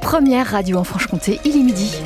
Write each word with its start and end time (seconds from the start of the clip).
première 0.00 0.46
radio 0.46 0.78
en 0.78 0.84
Franche-Comté, 0.84 1.40
il 1.44 1.56
est 1.56 1.62
midi. 1.62 1.96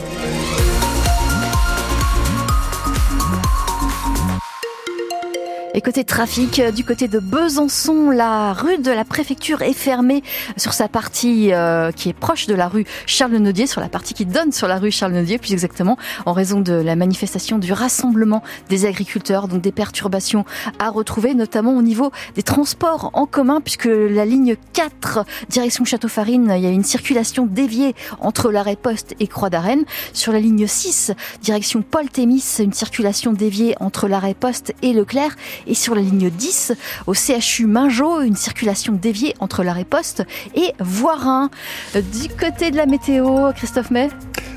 Et 5.76 5.83
côté 5.83 6.04
trafic, 6.04 6.58
euh, 6.58 6.70
du 6.70 6.84
côté 6.84 7.07
de 7.07 7.18
Besançon, 7.18 8.09
la 8.09 8.54
rue 8.54 8.79
de 8.79 8.91
la 8.91 9.04
préfecture 9.04 9.61
est 9.61 9.75
fermée 9.75 10.22
sur 10.56 10.72
sa 10.72 10.88
partie 10.88 11.52
euh, 11.52 11.93
qui 11.93 12.09
est 12.09 12.14
proche 12.14 12.46
de 12.46 12.54
la 12.54 12.66
rue 12.66 12.86
Charles-Nodier, 13.04 13.66
sur 13.66 13.82
la 13.82 13.90
partie 13.90 14.14
qui 14.14 14.25
donne 14.25 14.52
sur 14.52 14.68
la 14.68 14.79
rue 14.79 14.90
Charles-Nodier, 14.90 15.36
plus 15.36 15.52
exactement, 15.52 15.98
en 16.25 16.32
raison 16.32 16.61
de 16.61 16.72
la 16.72 16.96
manifestation 16.96 17.58
du 17.58 17.75
rassemblement 17.75 18.43
des 18.70 18.86
agriculteurs. 18.86 19.48
Donc 19.48 19.61
des 19.61 19.70
perturbations 19.70 20.46
à 20.79 20.89
retrouver, 20.89 21.34
notamment 21.34 21.77
au 21.77 21.82
niveau 21.82 22.11
des 22.36 22.43
transports 22.43 23.11
en 23.12 23.27
commun, 23.27 23.61
puisque 23.61 23.84
la 23.84 24.24
ligne 24.24 24.56
4, 24.72 25.27
direction 25.50 25.84
Château-Farine, 25.84 26.54
il 26.56 26.62
y 26.62 26.66
a 26.66 26.70
une 26.70 26.84
circulation 26.84 27.45
déviée 27.45 27.95
entre 28.20 28.50
l'arrêt 28.50 28.77
Poste 28.77 29.14
et 29.20 29.27
Croix 29.27 29.50
d'Arène. 29.50 29.85
Sur 30.14 30.32
la 30.32 30.40
ligne 30.40 30.66
6, 30.66 31.13
direction 31.43 31.82
Paul 31.82 32.09
Thémis, 32.09 32.43
une 32.61 32.73
circulation 32.73 33.35
déviée 33.35 33.74
entre 33.79 34.09
l'arrêt 34.09 34.33
Poste 34.33 34.73
et 34.80 34.95
Leclerc 34.95 35.37
et 35.66 35.75
sur 35.75 35.95
la 35.95 36.01
ligne 36.01 36.30
10 36.30 36.73
au 37.06 37.15
CHU 37.15 37.66
Mingeot, 37.66 38.23
une 38.23 38.37
circulation 38.37 38.93
déviée 38.93 39.34
entre 39.41 39.62
l'arrêt 39.62 39.84
Poste 39.84 40.24
et 40.55 40.73
Voirin. 40.80 41.51
Du 41.95 42.29
côté 42.29 42.70
de 42.70 42.77
la 42.77 42.87
météo, 42.87 43.52
Christophe 43.55 43.91
May? 43.91 44.09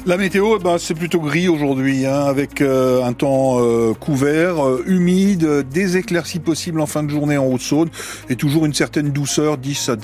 La 0.06 0.18
météo, 0.18 0.58
eh 0.58 0.64
ben, 0.64 0.78
c'est 0.78 0.94
plutôt 0.94 1.20
gris 1.20 1.50
aujourd'hui, 1.50 2.06
hein, 2.06 2.24
avec 2.24 2.62
euh, 2.62 3.04
un 3.04 3.14
temps 3.14 3.58
euh, 3.60 3.94
couvert, 3.94 4.66
euh, 4.66 4.84
humide, 4.88 5.66
des 5.70 5.98
éclaircies 5.98 6.40
possibles 6.40 6.80
en 6.80 6.86
fin 6.86 7.04
de 7.04 7.10
journée 7.10 7.38
en 7.38 7.46
Haute-Saône, 7.46 7.90
et 8.30 8.36
toujours 8.36 8.66
une 8.66 8.74
certaine 8.74 9.12
douceur, 9.12 9.58
10 9.58 9.90
à 9.90 9.98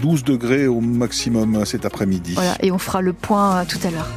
12 0.00 0.24
degrés 0.24 0.66
au 0.66 0.80
maximum 0.80 1.64
cet 1.66 1.84
après-midi. 1.84 2.34
Voilà, 2.34 2.56
et 2.62 2.70
on 2.70 2.78
fera 2.78 3.02
le 3.02 3.12
point 3.12 3.64
tout 3.64 3.78
à 3.84 3.90
l'heure. 3.90 4.08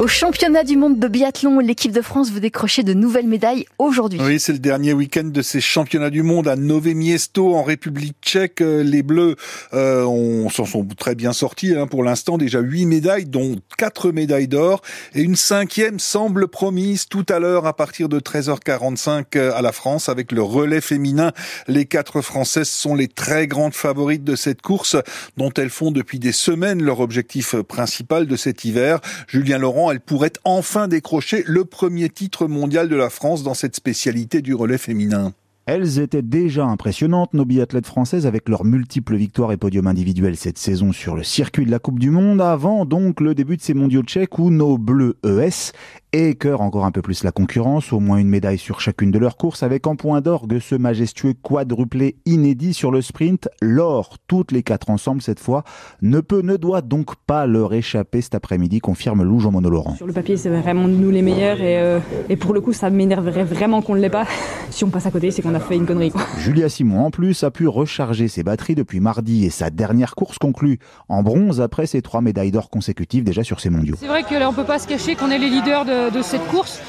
Au 0.00 0.08
championnat 0.08 0.64
du 0.64 0.76
monde 0.76 0.98
de 0.98 1.06
biathlon, 1.06 1.60
l'équipe 1.60 1.92
de 1.92 2.02
France 2.02 2.32
veut 2.32 2.40
décrocher 2.40 2.82
de 2.82 2.94
nouvelles 2.94 3.28
médailles 3.28 3.64
aujourd'hui. 3.78 4.18
Oui, 4.20 4.40
c'est 4.40 4.52
le 4.52 4.58
dernier 4.58 4.92
week-end 4.92 5.22
de 5.22 5.40
ces 5.40 5.60
championnats 5.60 6.10
du 6.10 6.24
monde 6.24 6.48
à 6.48 6.56
Nové 6.56 6.94
Miesto 6.94 7.54
en 7.54 7.62
République 7.62 8.16
tchèque. 8.20 8.60
Euh, 8.60 8.82
les 8.82 9.04
Bleus 9.04 9.36
euh, 9.72 10.48
s'en 10.50 10.64
sont 10.64 10.84
très 10.98 11.14
bien 11.14 11.32
sortis 11.32 11.76
hein, 11.76 11.86
pour 11.86 12.02
l'instant. 12.02 12.38
Déjà 12.38 12.58
huit 12.58 12.86
médailles, 12.86 13.26
dont 13.26 13.54
quatre 13.78 14.10
médailles 14.10 14.48
d'or. 14.48 14.82
Et 15.14 15.22
une 15.22 15.36
cinquième 15.36 16.00
semble 16.00 16.48
promise 16.48 17.06
tout 17.06 17.26
à 17.28 17.38
l'heure 17.38 17.64
à 17.64 17.76
partir 17.76 18.08
de 18.08 18.18
13h45 18.18 19.24
euh, 19.36 19.54
à 19.54 19.62
la 19.62 19.70
France 19.70 20.08
avec 20.08 20.32
le 20.32 20.42
relais 20.42 20.80
féminin. 20.80 21.30
Les 21.68 21.86
quatre 21.86 22.20
Françaises 22.20 22.68
sont 22.68 22.96
les 22.96 23.06
très 23.08 23.46
grandes 23.46 23.74
favorites 23.74 24.24
de 24.24 24.34
cette 24.34 24.60
course 24.60 24.96
dont 25.36 25.52
elles 25.52 25.70
font 25.70 25.92
depuis 25.92 26.18
des 26.18 26.32
semaines 26.32 26.82
leur 26.82 26.98
objectif 26.98 27.54
principal 27.62 28.26
de 28.26 28.34
cet 28.34 28.64
hiver. 28.64 28.98
Julien 29.28 29.58
Laurent 29.58 29.83
elle 29.90 30.00
pourrait 30.00 30.32
enfin 30.44 30.88
décrocher 30.88 31.44
le 31.46 31.64
premier 31.64 32.08
titre 32.08 32.46
mondial 32.46 32.88
de 32.88 32.96
la 32.96 33.10
France 33.10 33.42
dans 33.42 33.54
cette 33.54 33.76
spécialité 33.76 34.42
du 34.42 34.54
relais 34.54 34.78
féminin. 34.78 35.32
Elles 35.66 35.98
étaient 35.98 36.20
déjà 36.20 36.66
impressionnantes, 36.66 37.32
nos 37.32 37.46
biathlètes 37.46 37.86
françaises, 37.86 38.26
avec 38.26 38.50
leurs 38.50 38.66
multiples 38.66 39.16
victoires 39.16 39.50
et 39.50 39.56
podiums 39.56 39.86
individuels 39.86 40.36
cette 40.36 40.58
saison 40.58 40.92
sur 40.92 41.16
le 41.16 41.22
circuit 41.22 41.64
de 41.64 41.70
la 41.70 41.78
Coupe 41.78 41.98
du 41.98 42.10
Monde, 42.10 42.42
avant 42.42 42.84
donc 42.84 43.22
le 43.22 43.34
début 43.34 43.56
de 43.56 43.62
ces 43.62 43.72
mondiaux 43.72 44.02
tchèques 44.02 44.38
où 44.38 44.50
nos 44.50 44.76
bleus 44.76 45.16
ES 45.24 45.72
et 46.16 46.36
cœur 46.36 46.60
encore 46.60 46.84
un 46.84 46.92
peu 46.92 47.02
plus 47.02 47.24
la 47.24 47.32
concurrence, 47.32 47.92
au 47.92 47.98
moins 47.98 48.18
une 48.18 48.28
médaille 48.28 48.58
sur 48.58 48.80
chacune 48.80 49.10
de 49.10 49.18
leurs 49.18 49.36
courses, 49.36 49.64
avec 49.64 49.88
en 49.88 49.96
point 49.96 50.20
d'orgue 50.20 50.60
ce 50.60 50.76
majestueux 50.76 51.34
quadruplé 51.34 52.14
inédit 52.24 52.72
sur 52.72 52.92
le 52.92 53.02
sprint. 53.02 53.48
L'or, 53.60 54.18
toutes 54.28 54.52
les 54.52 54.62
quatre 54.62 54.90
ensemble 54.90 55.22
cette 55.22 55.40
fois, 55.40 55.64
ne 56.02 56.20
peut, 56.20 56.42
ne 56.42 56.56
doit 56.56 56.82
donc 56.82 57.16
pas 57.26 57.46
leur 57.46 57.74
échapper 57.74 58.20
cet 58.20 58.36
après-midi, 58.36 58.78
confirme 58.78 59.24
Lou 59.24 59.40
Jean 59.40 59.60
Laurent. 59.60 59.96
Sur 59.96 60.06
le 60.06 60.12
papier, 60.12 60.36
c'est 60.36 60.50
vraiment 60.50 60.86
nous 60.86 61.10
les 61.10 61.22
meilleurs 61.22 61.60
et, 61.60 61.80
euh, 61.80 61.98
et 62.28 62.36
pour 62.36 62.54
le 62.54 62.60
coup, 62.60 62.72
ça 62.72 62.90
m'énerverait 62.90 63.42
vraiment 63.42 63.82
qu'on 63.82 63.96
ne 63.96 64.00
l'ait 64.00 64.08
pas. 64.08 64.26
Si 64.70 64.84
on 64.84 64.90
passe 64.90 65.06
à 65.06 65.10
côté, 65.10 65.32
c'est 65.32 65.42
qu'on 65.42 65.54
a 65.56 65.60
fait 65.60 65.74
une 65.74 65.86
connerie. 65.86 66.12
Julia 66.38 66.68
Simon, 66.68 67.06
en 67.06 67.10
plus, 67.10 67.42
a 67.42 67.50
pu 67.50 67.66
recharger 67.66 68.28
ses 68.28 68.44
batteries 68.44 68.76
depuis 68.76 69.00
mardi 69.00 69.44
et 69.44 69.50
sa 69.50 69.70
dernière 69.70 70.14
course 70.14 70.38
conclue 70.38 70.78
en 71.08 71.24
bronze 71.24 71.60
après 71.60 71.86
ses 71.86 72.02
trois 72.02 72.20
médailles 72.20 72.52
d'or 72.52 72.70
consécutives 72.70 73.24
déjà 73.24 73.42
sur 73.42 73.58
ces 73.58 73.68
mondiaux. 73.68 73.96
C'est 73.98 74.06
vrai 74.06 74.22
qu'on 74.22 74.34
ne 74.34 74.54
peut 74.54 74.62
pas 74.62 74.78
se 74.78 74.86
cacher 74.86 75.16
qu'on 75.16 75.30
est 75.30 75.38
les 75.38 75.50
leaders 75.50 75.84
de 75.84 76.03
de, 76.10 76.22
cette 76.22 76.46
course. 76.48 76.80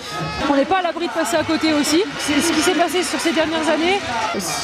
On 0.50 0.56
n'est 0.56 0.66
pas 0.66 0.80
à 0.80 0.82
l'abri 0.82 1.08
de 1.08 1.12
passer 1.12 1.38
à 1.38 1.44
côté 1.44 1.74
aussi. 1.74 2.02
C'est 2.20 2.40
ce 2.40 2.52
qui 2.52 2.62
s'est 2.62 2.74
passé 2.74 3.04
sur 3.04 3.20
ces 3.20 3.34
dernières 3.34 3.68
années. 3.70 4.00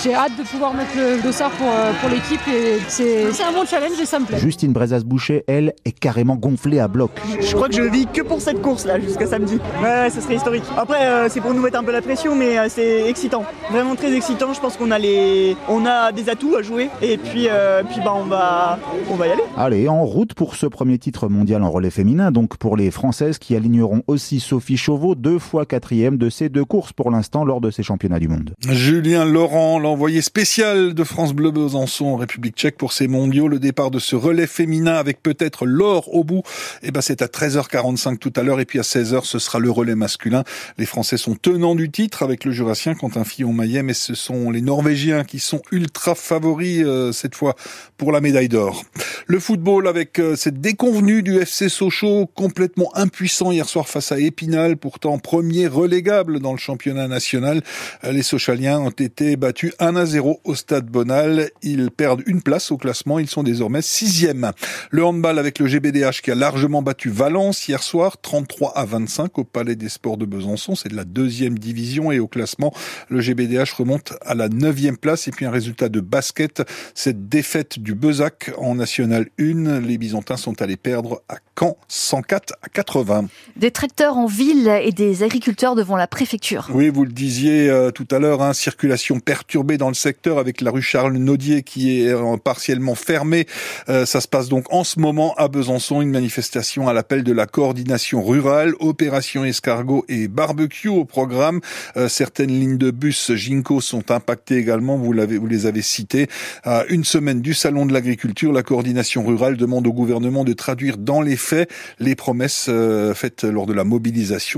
J'ai 0.03 0.13
hâte 0.13 0.37
de 0.37 0.43
pouvoir 0.43 0.73
mettre 0.73 0.91
le 0.95 1.21
dossard 1.21 1.51
pour, 1.51 1.67
euh, 1.67 1.91
pour 1.99 2.09
l'équipe 2.09 2.41
et 2.47 2.79
c'est 2.87 3.43
un 3.43 3.51
bon 3.51 3.65
challenge 3.65 3.99
et 4.01 4.05
ça 4.05 4.19
me 4.19 4.25
plaît. 4.25 4.39
Justine 4.39 4.73
Brezas-Boucher, 4.73 5.43
elle, 5.47 5.73
est 5.85 5.91
carrément 5.91 6.35
gonflée 6.35 6.79
à 6.79 6.87
bloc. 6.87 7.11
Je 7.39 7.55
crois 7.55 7.67
que 7.67 7.75
je 7.75 7.83
vis 7.83 8.07
que 8.07 8.21
pour 8.21 8.41
cette 8.41 8.61
course 8.61 8.85
là 8.85 8.99
jusqu'à 8.99 9.27
samedi. 9.27 9.59
Ouais, 9.81 10.09
ça 10.09 10.21
serait 10.21 10.35
historique. 10.35 10.63
Après, 10.77 11.05
euh, 11.05 11.29
c'est 11.29 11.41
pour 11.41 11.53
nous 11.53 11.61
mettre 11.61 11.79
un 11.79 11.83
peu 11.83 11.91
la 11.91 12.01
pression, 12.01 12.35
mais 12.35 12.57
euh, 12.57 12.67
c'est 12.69 13.09
excitant. 13.09 13.43
Vraiment 13.71 13.95
très 13.95 14.13
excitant. 14.13 14.53
Je 14.53 14.59
pense 14.59 14.77
qu'on 14.77 14.91
a 14.91 14.99
les, 14.99 15.55
on 15.69 15.85
a 15.85 16.11
des 16.11 16.29
atouts 16.29 16.55
à 16.55 16.61
jouer 16.61 16.89
et 17.01 17.17
puis, 17.17 17.47
puis 17.89 18.01
bah 18.03 18.13
on 18.15 18.25
va, 18.25 18.79
on 19.09 19.15
va 19.15 19.27
y 19.27 19.31
aller. 19.31 19.43
Allez, 19.57 19.87
en 19.87 20.03
route 20.03 20.33
pour 20.33 20.55
ce 20.55 20.65
premier 20.65 20.97
titre 20.97 21.27
mondial 21.27 21.63
en 21.63 21.71
relais 21.71 21.89
féminin, 21.89 22.31
donc 22.31 22.57
pour 22.57 22.77
les 22.77 22.91
Françaises 22.91 23.37
qui 23.37 23.55
aligneront 23.55 24.03
aussi 24.07 24.39
Sophie 24.41 24.77
Chauveau, 24.77 25.15
deux 25.15 25.39
fois 25.39 25.65
quatrième 25.65 26.17
de 26.17 26.29
ces 26.29 26.49
deux 26.49 26.65
courses 26.65 26.91
pour 26.93 27.11
l'instant 27.11 27.45
lors 27.45 27.61
de 27.61 27.71
ces 27.71 27.83
championnats 27.83 28.19
du 28.19 28.27
monde. 28.27 28.53
Julien 28.67 29.23
Laurent, 29.25 29.79
l'envoyé 29.79 30.21
spécial 30.21 30.93
de 30.93 31.03
France 31.03 31.33
Bleu 31.33 31.51
Besançon 31.51 32.07
en 32.07 32.15
République 32.17 32.55
tchèque 32.55 32.77
pour 32.77 32.91
ces 32.91 33.07
mondiaux. 33.07 33.47
Le 33.47 33.59
départ 33.59 33.91
de 33.91 33.99
ce 33.99 34.15
relais 34.15 34.47
féminin 34.47 34.95
avec 34.95 35.23
peut-être 35.23 35.65
l'or 35.65 36.13
au 36.13 36.23
bout, 36.23 36.43
eh 36.83 36.91
ben 36.91 37.01
c'est 37.01 37.21
à 37.21 37.27
13h45 37.27 38.17
tout 38.17 38.33
à 38.35 38.43
l'heure 38.43 38.59
et 38.59 38.65
puis 38.65 38.79
à 38.79 38.83
16h 38.83 39.23
ce 39.23 39.39
sera 39.39 39.59
le 39.59 39.71
relais 39.71 39.95
masculin. 39.95 40.43
Les 40.77 40.85
Français 40.85 41.17
sont 41.17 41.35
tenants 41.35 41.75
du 41.75 41.89
titre 41.89 42.23
avec 42.23 42.43
le 42.43 42.51
Jurassien 42.51 42.95
Quentin 42.95 43.23
Fillon-Maillet, 43.23 43.83
mais 43.83 43.93
ce 43.93 44.15
sont 44.15 44.51
les 44.51 44.61
Norvégiens 44.61 45.23
qui 45.23 45.39
sont 45.39 45.61
ultra 45.71 46.15
favoris 46.15 46.83
euh, 46.83 47.11
cette 47.11 47.35
fois 47.35 47.55
pour 47.97 48.11
la 48.11 48.21
médaille 48.21 48.49
d'or. 48.49 48.83
Le 49.27 49.39
football 49.39 49.87
avec 49.87 50.19
euh, 50.19 50.35
cette 50.35 50.59
déconvenue 50.59 51.23
du 51.23 51.37
FC 51.37 51.69
Sochaux 51.69 52.27
complètement 52.35 52.95
impuissant 52.95 53.51
hier 53.51 53.67
soir 53.67 53.87
face 53.87 54.11
à 54.11 54.19
Épinal, 54.31 54.77
pourtant 54.77 55.19
premier 55.19 55.67
relégable 55.67 56.39
dans 56.39 56.53
le 56.53 56.57
championnat 56.57 57.09
national. 57.09 57.61
Les 58.09 58.23
Sochaliens 58.23 58.79
ont 58.79 58.89
été 58.89 59.35
battus 59.35 59.73
1 59.79 59.97
à 59.97 60.05
0 60.05 60.39
au 60.45 60.55
stade 60.55 60.85
Bonal. 60.85 61.49
Ils 61.61 61.91
perdent 61.91 62.23
une 62.25 62.41
place 62.41 62.71
au 62.71 62.77
classement. 62.77 63.19
Ils 63.19 63.29
sont 63.29 63.43
désormais 63.43 63.81
sixième. 63.81 64.53
Le 64.89 65.03
handball 65.03 65.37
avec 65.37 65.59
le 65.59 65.67
GBDH 65.67 66.21
qui 66.23 66.31
a 66.31 66.35
largement 66.35 66.81
battu 66.81 67.09
Valence 67.09 67.67
hier 67.67 67.83
soir, 67.83 68.21
33 68.21 68.77
à 68.77 68.85
25 68.85 69.37
au 69.37 69.43
Palais 69.43 69.75
des 69.75 69.89
Sports 69.89 70.15
de 70.15 70.25
Besançon. 70.25 70.75
C'est 70.75 70.87
de 70.87 70.95
la 70.95 71.03
deuxième 71.03 71.59
division 71.59 72.13
et 72.13 72.19
au 72.19 72.29
classement, 72.29 72.73
le 73.09 73.19
GBDH 73.19 73.73
remonte 73.77 74.13
à 74.21 74.33
la 74.33 74.47
neuvième 74.47 74.95
place. 74.95 75.27
Et 75.27 75.31
puis 75.31 75.45
un 75.45 75.51
résultat 75.51 75.89
de 75.89 75.99
basket, 75.99 76.63
cette 76.95 77.27
défaite 77.27 77.79
du 77.79 77.95
Bezac 77.95 78.51
en 78.57 78.75
National 78.75 79.27
1. 79.37 79.81
Les 79.81 79.97
Byzantins 79.97 80.37
sont 80.37 80.61
allés 80.61 80.77
perdre 80.77 81.21
à 81.27 81.35
Caen 81.59 81.75
104 81.89 82.53
à 82.61 82.69
80. 82.69 83.27
Des 83.57 83.71
tracteurs 83.71 84.10
en 84.17 84.25
ville 84.25 84.67
et 84.83 84.91
des 84.91 85.23
agriculteurs 85.23 85.75
devant 85.75 85.95
la 85.95 86.07
préfecture. 86.07 86.69
Oui, 86.73 86.89
vous 86.89 87.05
le 87.05 87.11
disiez 87.11 87.69
euh, 87.69 87.91
tout 87.91 88.07
à 88.11 88.19
l'heure, 88.19 88.41
hein, 88.41 88.53
circulation 88.53 89.19
perturbée 89.19 89.77
dans 89.77 89.87
le 89.87 89.93
secteur 89.93 90.37
avec 90.37 90.61
la 90.61 90.71
rue 90.71 90.81
Charles 90.81 91.13
Naudier 91.13 91.63
qui 91.63 92.01
est 92.01 92.09
euh, 92.09 92.37
partiellement 92.37 92.95
fermée. 92.95 93.47
Euh, 93.89 94.05
ça 94.05 94.21
se 94.21 94.27
passe 94.27 94.49
donc 94.49 94.71
en 94.71 94.83
ce 94.83 94.99
moment 94.99 95.33
à 95.35 95.47
Besançon, 95.47 96.01
une 96.01 96.11
manifestation 96.11 96.87
à 96.87 96.93
l'appel 96.93 97.23
de 97.23 97.31
la 97.31 97.45
coordination 97.45 98.23
rurale, 98.23 98.73
opération 98.79 99.45
escargot 99.45 100.05
et 100.07 100.27
barbecue 100.27 100.89
au 100.89 101.05
programme. 101.05 101.61
certaines 102.07 102.51
lignes 102.51 102.77
de 102.77 102.91
bus 102.91 103.31
Ginko 103.33 103.81
sont 103.81 104.11
impactées 104.11 104.57
également, 104.57 104.97
vous, 104.97 105.13
l'avez, 105.13 105.37
vous 105.37 105.47
les 105.47 105.65
avez 105.65 105.81
citées. 105.81 106.27
À 106.63 106.85
une 106.89 107.03
semaine 107.03 107.41
du 107.41 107.53
salon 107.53 107.85
de 107.85 107.93
l'agriculture, 107.93 108.51
la 108.51 108.63
coordination 108.63 109.25
rurale 109.25 109.57
demande 109.57 109.87
au 109.87 109.93
gouvernement 109.93 110.43
de 110.43 110.53
traduire 110.53 110.97
dans 110.97 111.21
les 111.21 111.37
faits 111.37 111.69
les 111.99 112.15
promesses 112.15 112.69
faites 113.15 113.43
lors 113.43 113.65
de 113.65 113.73
la 113.73 113.83
mobilisation 113.83 114.00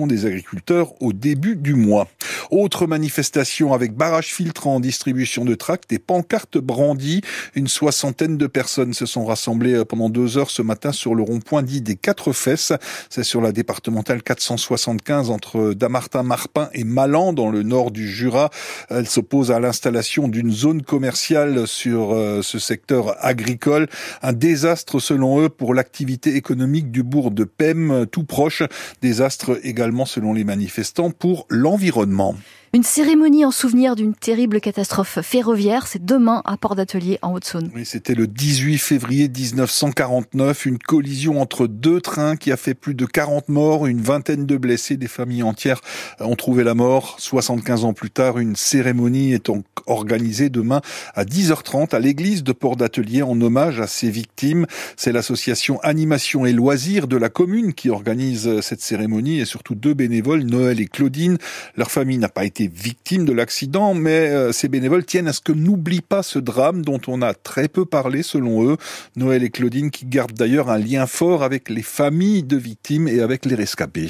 des 0.08 0.26
agriculteurs 0.26 0.94
au 1.02 1.14
début 1.14 1.56
du 1.56 1.76
mois. 1.76 2.08
Autre 2.52 2.88
manifestation 2.88 3.74
avec 3.74 3.94
barrage 3.94 4.34
filtrant 4.34 4.80
distribution 4.80 5.46
de 5.46 5.56
tracts 5.56 5.92
et 5.92 6.00
pancartes 6.00 6.58
brandies. 6.58 7.22
Une 7.56 7.68
soixantaine 7.68 8.38
de 8.38 8.48
personnes 8.48 8.94
se 8.94 9.06
sont 9.06 9.26
rassemblées 9.26 9.76
euh, 9.76 9.86
pendant 9.86 10.10
deux 10.10 10.38
heures 10.38 10.50
ce 10.50 10.62
matin 10.62 10.92
sur 10.92 11.16
le 11.16 11.24
rond-point 11.24 11.64
dit 11.64 11.82
des 11.82 11.96
Quatre 11.96 12.34
Fesses. 12.34 12.74
C'est 13.10 13.24
sur 13.24 13.42
la 13.42 13.52
départementale 13.52 14.22
475 14.24 15.30
entre 15.30 15.74
Damartin-Marpin 15.74 16.70
et 16.74 16.84
Malan 16.84 17.34
dans 17.34 17.50
le 17.50 17.64
nord 17.64 17.92
du 17.92 18.08
Jura. 18.08 18.50
Elle 18.90 19.08
s'oppose 19.08 19.52
à 19.52 19.60
l'installation 19.60 20.28
d'une 20.28 20.52
zone 20.52 20.82
commerciale 20.82 21.68
sur 21.68 22.14
euh, 22.14 22.42
ce 22.42 22.60
secteur 22.60 23.16
agricole. 23.24 23.88
Un 24.22 24.34
désastre 24.34 25.00
selon 25.00 25.42
eux 25.42 25.50
pour 25.50 25.74
l'activité 25.74 26.36
économique 26.36 26.92
du 26.92 27.04
bourg 27.04 27.32
de 27.32 27.44
Pem, 27.44 28.06
tout 28.12 28.24
proche. 28.24 28.64
Désastre 29.02 29.60
également 29.64 30.06
selon 30.06 30.34
les 30.34 30.44
manifestants 30.44 31.12
pour 31.12 31.46
l'environnement. 31.50 32.33
home. 32.34 32.63
Une 32.76 32.82
cérémonie 32.82 33.46
en 33.46 33.52
souvenir 33.52 33.96
d'une 33.96 34.16
terrible 34.16 34.60
catastrophe 34.60 35.20
ferroviaire, 35.22 35.86
c'est 35.86 36.04
demain 36.04 36.42
à 36.44 36.58
Port 36.58 36.74
d'Atelier 36.74 37.20
en 37.22 37.34
Haute-Saône. 37.34 37.70
Oui, 37.76 37.86
c'était 37.86 38.16
le 38.16 38.26
18 38.26 38.80
février 38.80 39.30
1949, 39.30 40.66
une 40.66 40.80
collision 40.80 41.40
entre 41.40 41.68
deux 41.68 42.02
trains 42.02 42.36
qui 42.36 42.52
a 42.52 42.58
fait 42.58 42.74
plus 42.74 42.96
de 42.96 43.06
40 43.06 43.48
morts, 43.50 43.86
une 43.86 44.02
vingtaine 44.02 44.48
de 44.48 44.58
blessés, 44.58 44.98
des 44.98 45.08
familles 45.08 45.44
entières 45.44 45.82
ont 46.20 46.36
trouvé 46.36 46.64
la 46.64 46.74
mort. 46.74 47.16
75 47.20 47.86
ans 47.86 47.94
plus 47.94 48.10
tard, 48.10 48.40
une 48.40 48.56
cérémonie 48.56 49.34
est 49.34 49.52
organisée 49.86 50.50
demain 50.50 50.82
à 51.14 51.26
10h30 51.26 51.94
à 51.94 52.00
l'église 52.00 52.44
de 52.44 52.54
Port 52.54 52.76
d'Atelier 52.76 53.22
en 53.22 53.40
hommage 53.40 53.80
à 53.82 53.86
ces 53.86 54.10
victimes. 54.10 54.66
C'est 54.98 55.12
l'association 55.12 55.80
Animation 55.82 56.48
et 56.48 56.54
Loisirs 56.54 57.08
de 57.08 57.18
la 57.18 57.30
commune 57.30 57.76
qui 57.76 57.92
organise 57.92 58.62
cette 58.62 58.82
cérémonie 58.82 59.42
et 59.42 59.46
surtout 59.46 59.76
deux 59.76 59.94
bénévoles, 59.94 60.42
Noël 60.42 60.82
et 60.82 60.88
Claudine. 60.88 61.38
Leur 61.78 61.92
famille 61.92 62.18
n'a 62.18 62.30
pas 62.30 62.46
été 62.46 62.63
victimes 62.68 63.26
de 63.26 63.34
l'accident, 63.34 63.94
mais 63.94 64.30
euh, 64.30 64.52
ces 64.52 64.68
bénévoles 64.68 65.06
tiennent 65.06 65.28
à 65.28 65.34
ce 65.34 65.42
que 65.42 65.52
n'oublie 65.52 66.02
pas 66.02 66.24
ce 66.24 66.40
drame 66.40 66.84
dont 66.84 67.02
on 67.08 67.22
a 67.22 67.34
très 67.34 67.68
peu 67.68 67.86
parlé 67.86 68.24
selon 68.24 68.70
eux. 68.70 68.78
Noël 69.16 69.44
et 69.44 69.50
Claudine 69.50 69.92
qui 69.92 70.06
gardent 70.06 70.34
d'ailleurs 70.34 70.70
un 70.70 70.78
lien 70.78 71.08
fort 71.08 71.44
avec 71.44 71.70
les 71.70 71.82
familles 71.82 72.44
de 72.44 72.58
victimes 72.58 73.08
et 73.08 73.22
avec 73.22 73.46
les 73.46 73.56
rescapés. 73.56 74.10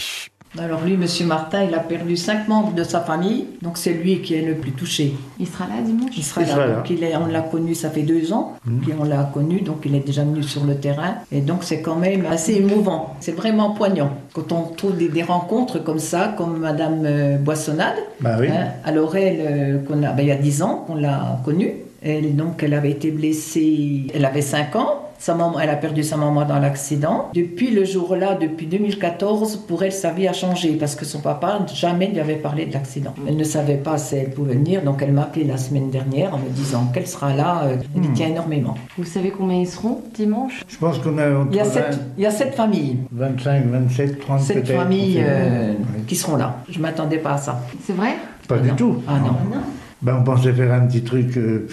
Alors 0.60 0.84
lui, 0.84 0.98
Monsieur 0.98 1.26
Martin, 1.26 1.64
il 1.64 1.74
a 1.74 1.80
perdu 1.80 2.16
cinq 2.16 2.48
membres 2.48 2.74
de 2.74 2.84
sa 2.84 3.02
famille, 3.02 3.48
donc 3.62 3.78
c'est 3.78 3.94
lui 3.94 4.22
qui 4.22 4.36
est 4.36 4.44
le 4.44 4.54
plus 4.56 4.72
touché. 4.72 5.14
Il 5.40 5.48
sera 5.48 5.66
là 5.66 5.82
dimanche? 5.84 6.12
Il 6.16 6.24
sera 6.24 6.42
là. 6.42 6.76
Donc 6.76 6.90
il 6.90 7.04
est, 7.04 7.16
on 7.16 7.26
l'a 7.26 7.42
connu, 7.42 7.74
ça 7.74 7.90
fait 7.90 8.04
deux 8.04 8.32
ans 8.34 8.54
mmh. 8.66 8.80
on 9.00 9.04
l'a 9.04 9.30
connu, 9.34 9.62
donc 9.62 9.78
il 9.86 9.96
est 9.96 10.06
déjà 10.06 10.24
venu 10.24 10.44
sur 10.44 10.64
le 10.64 10.76
terrain. 10.76 11.16
Et 11.32 11.42
donc 11.42 11.64
c'est 11.64 11.82
quand 11.82 11.96
même 11.96 12.26
assez 12.28 12.54
émouvant. 12.54 13.16
C'est 13.20 13.36
vraiment 13.36 13.72
poignant. 13.72 14.12
Quand 14.34 14.52
on 14.52 14.64
trouve 14.76 14.96
des, 14.98 15.24
rencontres 15.24 15.80
comme 15.80 16.00
ça, 16.00 16.34
comme 16.38 16.60
Madame 16.60 17.04
euh, 17.06 17.38
Boissonnade, 17.38 17.96
bah 18.20 18.38
oui. 18.40 18.50
hein, 18.50 18.68
à 18.84 18.92
Laurel, 18.92 19.38
euh, 19.40 19.78
qu'on 19.80 20.04
a, 20.04 20.12
ben, 20.12 20.24
il 20.24 20.28
y 20.28 20.32
a 20.32 20.36
dix 20.36 20.62
ans, 20.62 20.84
qu'on 20.86 20.96
l'a 20.96 21.40
connue. 21.44 21.74
Elle, 22.04 22.36
donc, 22.36 22.62
elle 22.62 22.74
avait 22.74 22.92
été 22.92 23.12
blessée, 23.12 24.08
elle 24.14 24.26
avait 24.26 24.42
cinq 24.42 24.76
ans. 24.76 25.03
Sa 25.24 25.36
maman, 25.36 25.58
elle 25.58 25.70
a 25.70 25.78
perdu 25.78 26.04
sa 26.04 26.18
maman 26.18 26.44
dans 26.44 26.60
l'accident. 26.60 27.30
Depuis 27.34 27.72
le 27.72 27.86
jour-là, 27.86 28.36
depuis 28.36 28.68
2014, 28.68 29.56
pour 29.66 29.82
elle, 29.82 29.94
sa 29.94 30.12
vie 30.12 30.28
a 30.28 30.34
changé 30.34 30.74
parce 30.74 30.96
que 30.96 31.06
son 31.06 31.22
papa 31.22 31.66
jamais 31.74 32.08
lui 32.08 32.20
avait 32.20 32.36
parlé 32.36 32.66
de 32.66 32.74
l'accident. 32.74 33.14
Elle 33.26 33.38
ne 33.38 33.44
savait 33.46 33.78
pas 33.78 33.98
si 33.98 34.18
elle 34.18 34.32
pouvait 34.32 34.56
venir, 34.56 34.84
donc 34.84 35.02
elle 35.02 35.14
m'a 35.14 35.22
appelé 35.22 35.46
la 35.46 35.56
semaine 35.56 35.90
dernière 35.90 36.36
en 36.36 36.40
me 36.40 36.50
disant 36.50 36.88
qu'elle 36.94 37.08
sera 37.08 37.34
là. 37.34 37.64
Euh, 37.64 37.78
elle 37.96 38.04
y 38.04 38.08
hmm. 38.10 38.14
tient 38.16 38.28
énormément. 38.28 38.76
Vous 38.98 39.06
savez 39.06 39.32
combien 39.32 39.62
ils 39.62 39.68
seront 39.68 40.02
dimanche? 40.14 40.62
Je 40.68 40.78
pense 40.78 41.00
qu'on 41.00 41.18
a. 41.18 41.30
Il 41.50 41.56
y 41.56 41.62
a, 41.62 41.64
sept, 41.64 41.98
il 42.18 42.24
y 42.24 42.26
a 42.26 42.30
sept 42.30 42.54
familles. 42.54 42.98
25, 43.14 43.66
27, 43.68 44.20
30 44.20 44.42
Sept 44.42 44.68
familles 44.68 45.24
euh, 45.26 45.72
qui 46.06 46.18
seront 46.18 46.36
là. 46.36 46.58
Je 46.68 46.80
ne 46.80 46.82
m'attendais 46.82 47.20
pas 47.20 47.36
à 47.36 47.38
ça. 47.38 47.62
C'est 47.86 47.96
vrai? 47.96 48.18
Pas 48.46 48.58
du 48.58 48.72
tout. 48.74 49.02
Ah 49.08 49.20
non. 49.20 49.38
Ben, 50.02 50.18
on 50.20 50.24
pensait 50.26 50.52
faire 50.52 50.74
un 50.74 50.86
petit 50.86 51.02
truc. 51.02 51.38
Euh, 51.38 51.66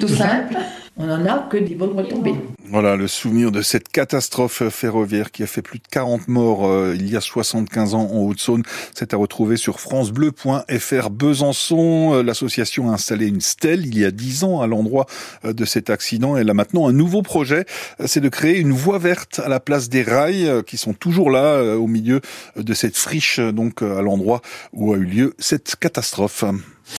tout, 0.00 0.08
simple. 0.08 0.56
On 1.00 1.06
n'en 1.06 1.24
a 1.26 1.46
que 1.48 1.56
des 1.56 1.76
bonnes 1.76 1.96
retombées. 1.96 2.34
Voilà 2.64 2.96
le 2.96 3.06
souvenir 3.06 3.52
de 3.52 3.62
cette 3.62 3.88
catastrophe 3.88 4.68
ferroviaire 4.68 5.30
qui 5.30 5.44
a 5.44 5.46
fait 5.46 5.62
plus 5.62 5.78
de 5.78 5.86
40 5.88 6.26
morts 6.26 6.66
euh, 6.66 6.96
il 6.96 7.08
y 7.08 7.16
a 7.16 7.20
75 7.20 7.94
ans 7.94 8.10
en 8.12 8.18
Haute-Saône. 8.24 8.64
C'est 8.94 9.14
à 9.14 9.16
retrouver 9.16 9.56
sur 9.56 9.78
francebleu.fr 9.78 11.10
Besançon. 11.10 12.14
Euh, 12.14 12.22
l'association 12.24 12.90
a 12.90 12.94
installé 12.94 13.28
une 13.28 13.40
stèle 13.40 13.86
il 13.86 13.96
y 13.96 14.04
a 14.04 14.10
10 14.10 14.42
ans 14.42 14.60
à 14.60 14.66
l'endroit 14.66 15.06
euh, 15.44 15.52
de 15.52 15.64
cet 15.64 15.88
accident. 15.88 16.36
Elle 16.36 16.50
a 16.50 16.54
maintenant 16.54 16.88
un 16.88 16.92
nouveau 16.92 17.22
projet, 17.22 17.64
c'est 18.04 18.20
de 18.20 18.28
créer 18.28 18.58
une 18.58 18.72
voie 18.72 18.98
verte 18.98 19.38
à 19.38 19.48
la 19.48 19.60
place 19.60 19.88
des 19.88 20.02
rails 20.02 20.64
qui 20.66 20.78
sont 20.78 20.94
toujours 20.94 21.30
là 21.30 21.76
au 21.76 21.86
milieu 21.86 22.20
de 22.56 22.74
cette 22.74 22.96
friche 22.96 23.38
donc 23.38 23.82
à 23.82 24.02
l'endroit 24.02 24.42
où 24.72 24.92
a 24.92 24.96
eu 24.96 25.04
lieu 25.04 25.34
cette 25.38 25.76
catastrophe. 25.76 26.44